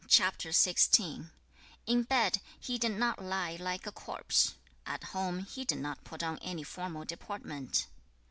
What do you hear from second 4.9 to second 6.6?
home, he did not put on